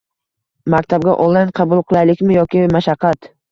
Maktabga 0.73 1.13
onlayn 1.27 1.53
qabul. 1.61 1.85
Qulaylikmi 1.93 2.37
yoki 2.41 2.65
mashaqqat? 2.79 3.33